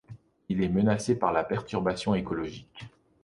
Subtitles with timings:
[0.49, 2.85] Il est menacé par la Perturbation écologique.